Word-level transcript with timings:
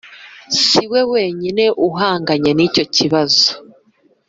si 0.63 0.83
we 0.91 1.01
wenyine 1.13 1.65
uhanganye 1.87 2.51
n’icyo 2.53 2.83
kibazo 2.95 3.47